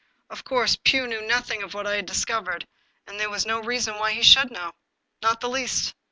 [0.31, 2.65] Of course, Pugh knew nothing of what I had discovered,
[3.05, 4.71] and there was no reason why he should know.
[5.21, 5.93] Not the least